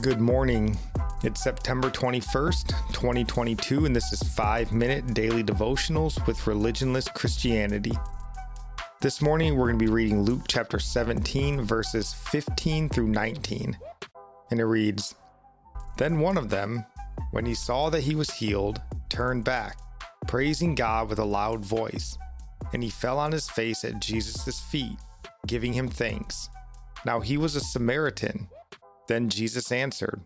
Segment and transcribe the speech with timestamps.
[0.00, 0.78] Good morning.
[1.22, 7.92] It's September 21st, 2022, and this is 5 Minute Daily Devotionals with Religionless Christianity.
[9.02, 13.76] This morning, we're going to be reading Luke chapter 17, verses 15 through 19.
[14.50, 15.14] And it reads
[15.98, 16.86] Then one of them,
[17.32, 18.80] when he saw that he was healed,
[19.10, 19.76] turned back,
[20.26, 22.16] praising God with a loud voice.
[22.72, 24.96] And he fell on his face at Jesus' feet,
[25.46, 26.48] giving him thanks.
[27.04, 28.48] Now he was a Samaritan
[29.08, 30.20] then Jesus answered,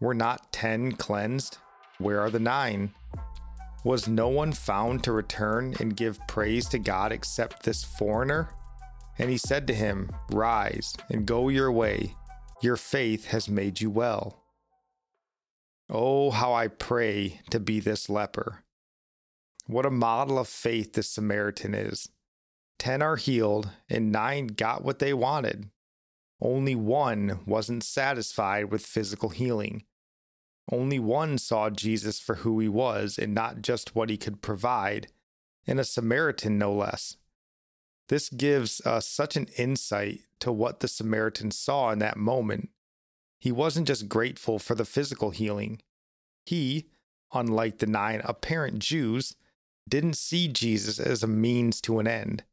[0.00, 1.58] Were not ten cleansed?
[1.98, 2.92] Where are the nine?
[3.84, 8.50] Was no one found to return and give praise to God except this foreigner?
[9.18, 12.14] And he said to him, Rise and go your way.
[12.62, 14.42] Your faith has made you well.
[15.88, 18.64] Oh, how I pray to be this leper.
[19.66, 22.08] What a model of faith this Samaritan is.
[22.78, 25.70] Ten are healed, and nine got what they wanted.
[26.40, 29.84] Only one wasn't satisfied with physical healing.
[30.70, 35.08] Only one saw Jesus for who he was and not just what he could provide,
[35.66, 37.16] and a Samaritan no less.
[38.08, 42.70] This gives us such an insight to what the Samaritan saw in that moment.
[43.40, 45.80] He wasn't just grateful for the physical healing.
[46.44, 46.86] He,
[47.32, 49.36] unlike the nine apparent Jews,
[49.88, 52.44] didn't see Jesus as a means to an end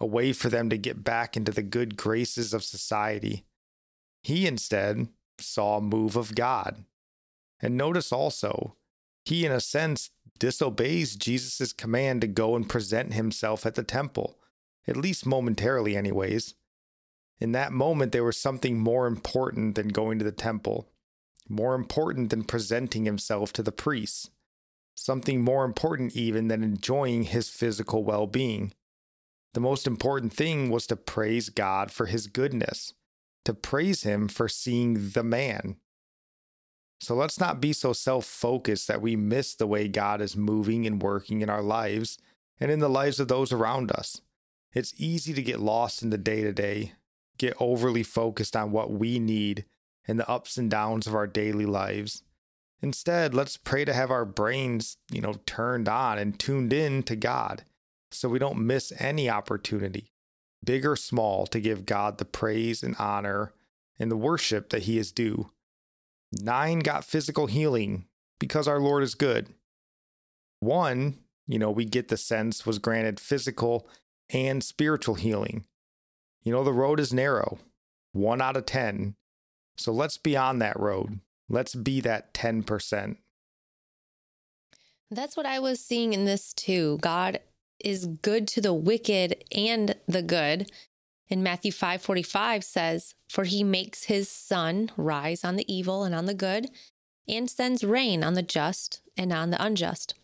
[0.00, 3.44] a way for them to get back into the good graces of society.
[4.22, 6.84] He instead saw a move of God.
[7.60, 8.76] And notice also,
[9.24, 14.38] he, in a sense, disobeys Jesus' command to go and present himself at the temple,
[14.86, 16.54] at least momentarily, anyways.
[17.38, 20.88] In that moment, there was something more important than going to the temple,
[21.48, 24.30] more important than presenting himself to the priests,
[24.94, 28.72] something more important even than enjoying his physical well being.
[29.54, 32.92] The most important thing was to praise God for his goodness,
[33.44, 35.76] to praise him for seeing the man.
[37.00, 40.86] So let's not be so self focused that we miss the way God is moving
[40.86, 42.18] and working in our lives
[42.58, 44.20] and in the lives of those around us.
[44.72, 46.94] It's easy to get lost in the day to day,
[47.38, 49.66] get overly focused on what we need
[50.08, 52.24] and the ups and downs of our daily lives.
[52.82, 57.14] Instead, let's pray to have our brains, you know, turned on and tuned in to
[57.14, 57.62] God
[58.14, 60.12] so we don't miss any opportunity,
[60.64, 63.52] big or small, to give God the praise and honor
[63.98, 65.50] and the worship that He is due.
[66.32, 68.06] Nine got physical healing
[68.38, 69.48] because our Lord is good.
[70.60, 73.88] One, you know, we get the sense was granted physical
[74.30, 75.64] and spiritual healing.
[76.42, 77.58] You know, the road is narrow,
[78.12, 79.14] one out of 10.
[79.76, 81.20] So let's be on that road.
[81.48, 83.16] Let's be that 10%.
[85.10, 86.98] That's what I was seeing in this too.
[87.00, 87.40] God
[87.84, 90.70] is good to the wicked and the good.
[91.28, 96.26] In Matthew 5:45 says, "For he makes his sun rise on the evil and on
[96.26, 96.70] the good,
[97.28, 100.14] and sends rain on the just and on the unjust."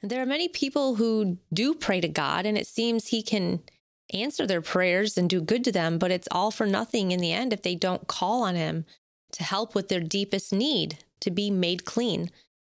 [0.00, 3.62] And there are many people who do pray to God and it seems he can
[4.10, 7.32] answer their prayers and do good to them, but it's all for nothing in the
[7.32, 8.86] end if they don't call on him
[9.32, 12.30] to help with their deepest need, to be made clean,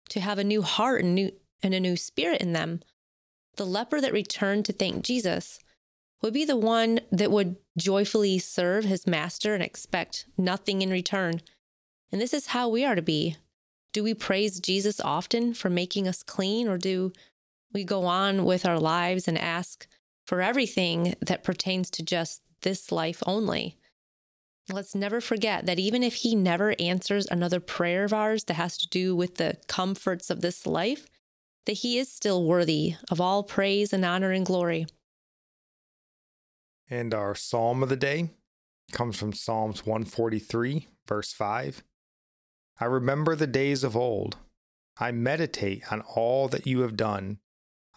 [0.09, 1.31] to have a new heart and new
[1.62, 2.81] and a new spirit in them
[3.58, 5.60] the leper that returned to thank Jesus
[6.22, 11.42] would be the one that would joyfully serve his master and expect nothing in return.
[12.12, 13.38] And this is how we are to be.
[13.94, 17.14] Do we praise Jesus often for making us clean, or do
[17.74, 19.88] we go on with our lives and ask
[20.26, 23.78] for everything that pertains to just this life only?
[24.72, 28.78] Let's never forget that even if He never answers another prayer of ours that has
[28.80, 31.08] to do with the comforts of this life,
[31.66, 34.86] that he is still worthy of all praise and honor and glory.
[36.90, 38.30] And our psalm of the day
[38.92, 41.84] comes from Psalms 143, verse 5.
[42.80, 44.38] I remember the days of old.
[44.98, 47.40] I meditate on all that you have done.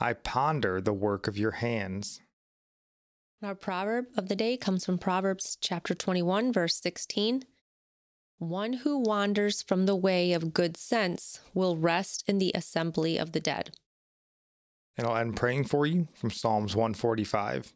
[0.00, 2.20] I ponder the work of your hands.
[3.42, 7.44] Our proverb of the day comes from Proverbs chapter 21, verse 16.
[8.38, 13.32] One who wanders from the way of good sense will rest in the assembly of
[13.32, 13.72] the dead.
[14.96, 17.72] And I'll end praying for you from Psalms 145.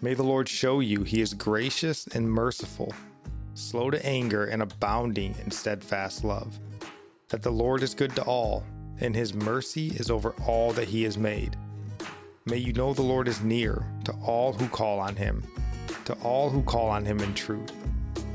[0.00, 2.94] May the Lord show you he is gracious and merciful,
[3.52, 6.58] slow to anger and abounding in steadfast love.
[7.28, 8.64] That the Lord is good to all,
[9.00, 11.54] and his mercy is over all that he has made.
[12.46, 15.42] May you know the Lord is near to all who call on him,
[16.06, 17.72] to all who call on him in truth